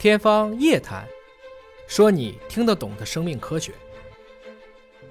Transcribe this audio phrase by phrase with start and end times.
[0.00, 1.04] 天方夜谭，
[1.86, 3.70] 说你听得懂的生命科学。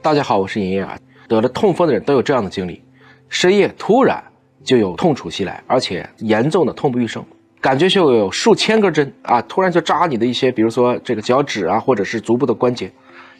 [0.01, 0.97] 大家好，我是尹烨啊。
[1.27, 2.83] 得了痛风的人都有这样的经历：
[3.27, 4.19] 深夜突然
[4.63, 7.23] 就有痛楚袭来，而且严重的痛不欲生，
[7.61, 12.91] 感觉就有数千根针啊，突然就扎你的一些，比如说这个脚趾啊，或者是足部的关节。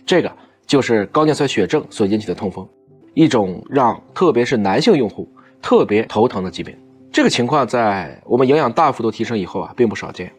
[0.05, 0.31] 这个
[0.67, 2.69] 就是高尿酸血症所引起的痛风，
[3.15, 5.27] 一种让特别是男性用户
[5.63, 6.77] 特别头疼的疾病。
[7.11, 10.31] 这个情况在我们营养大幅度提升以后啊，并不少见。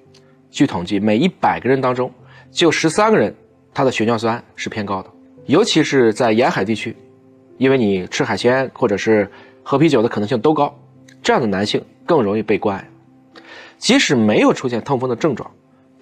[0.51, 2.11] 据统计，每一百个人当中，
[2.51, 3.35] 就十三个人
[3.73, 5.11] 他的血尿酸是偏高的，
[5.47, 6.95] 尤其是在沿海地区，
[7.57, 9.31] 因为你吃海鲜或者是
[9.63, 10.77] 喝啤酒的可能性都高，
[11.23, 12.87] 这样的男性更容易被关爱。
[13.79, 15.51] 即使没有出现痛风的症状，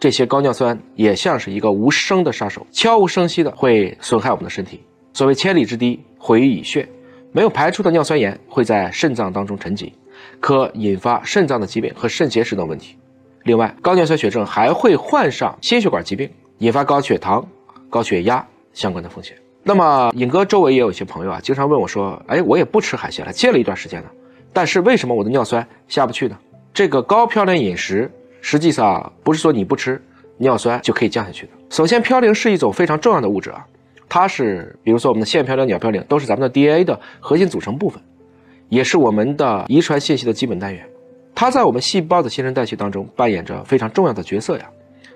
[0.00, 4.82] 这些高尿酸也像是一个无声的杀手，悄无声息的会损害我们的身体。
[5.12, 6.88] 所谓千里之堤毁于蚁穴，
[7.32, 9.92] 没有排出的尿酸盐会在肾脏当中沉积，
[10.40, 12.96] 可引发肾脏的疾病和肾结石等问题。
[13.48, 17.42] 另外，高尿酸血症还会患上心血管疾病，引发高血糖、
[17.88, 19.34] 高血压相关的风险。
[19.62, 24.10] 那么，尹哥周围也有一些朋友啊，经常问我说：“哎，我也不吃海鲜了，戒了一段时间了，
[24.52, 26.36] 但是为什么我的尿酸下不去呢？”
[26.74, 28.10] 这个高嘌呤饮食
[28.42, 29.98] 实际上不是说你不吃
[30.36, 31.52] 尿酸就可以降下去的。
[31.70, 33.64] 首先，嘌呤是一种非常重要的物质啊，
[34.10, 37.98] 它是比如说我们的腺嘌呤、鸟嘌呤都是咱们的 DNA 的核心组成部分，
[38.68, 40.86] 也是我们的遗传信息的基本单元。
[41.40, 44.68] 它在我们细胞的新陈代谢当中扮演着非常重要的角色呀。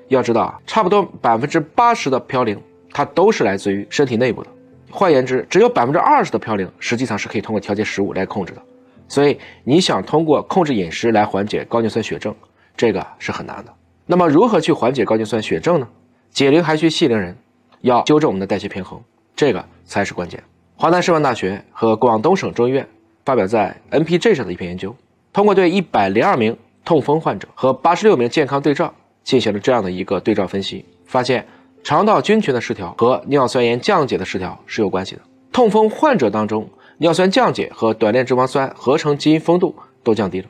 [0.07, 2.57] 要知道啊，差不多百分之八十的嘌呤，
[2.93, 4.49] 它都是来自于身体内部的。
[4.89, 8.63] 换言之，只有百分之二十的嘌呤实际上是可以通过调节食物来控制的。
[9.09, 12.33] 所以，你想通过控制饮食来缓解高尿酸血症，
[12.77, 13.75] 这个是很难的。
[14.07, 15.89] 那么，如何去缓解高尿酸血症呢？
[16.31, 17.37] 解铃还需系铃人，
[17.81, 19.03] 要纠正我们的代谢平衡，
[19.35, 20.41] 这个才是关键。
[20.77, 22.87] 华南师范大学和广东省中医院
[23.25, 24.95] 发表在 NPJ 上的一篇研究。
[25.33, 28.93] 通过对一百零二名痛风患者和八十六名健康对照
[29.25, 31.47] 进行了这样的一个对照分析，发现
[31.83, 35.23] 肠道菌群的失调和尿酸盐降解的失调是有关系的。
[35.51, 36.69] 痛风患者当中，
[36.99, 40.49] 尿酸降解和短链脂肪酸合成基因丰度都降低了。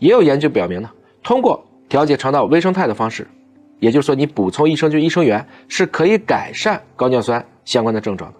[0.00, 0.90] 也有研究表明呢，
[1.22, 3.28] 通过调节肠道微生态的方式，
[3.78, 8.38] 也就是说你补充益生菌、益生元是可以改善高尿酸相关的症状的。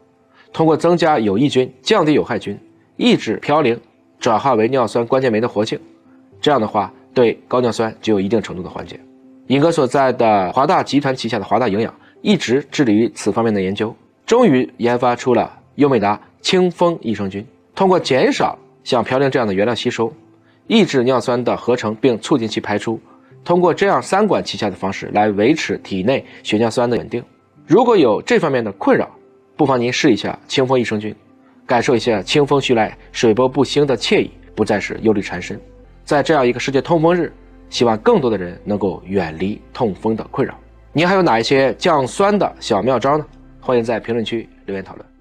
[0.52, 2.58] 通过增加有益菌、降低有害菌、
[2.96, 3.78] 抑制嘌呤。
[4.20, 5.78] 转化为尿酸关键酶的活性，
[6.44, 9.00] 这样的话对高尿酸就有一定程度的缓解。
[9.46, 13.96] 尹哥所在的华大集团旗下的华大营养一直致力于此方面的研究，
[14.26, 17.42] 终于研发出了优美达清风益生菌。
[17.74, 20.12] 通过减少像嘌呤这样的原料吸收，
[20.66, 23.00] 抑制尿酸的合成，并促进其排出，
[23.42, 27.24] 通过这样三管齐下的方式来维持体内血尿酸的稳定。
[27.66, 29.10] 如果有这方面的困扰，
[29.56, 31.16] 不妨您试一下清风益生菌。
[31.64, 35.58] 感受一下清风徐来、水波不兴的惬意，不再是忧虑缠身。
[36.04, 37.32] 在这样一个世界痛风日，
[37.70, 40.54] 希望更多的人能够远离痛风的困扰。
[40.92, 43.26] 您还有哪一些降酸的小妙招呢？
[43.60, 45.13] 欢迎在评论区留言讨论。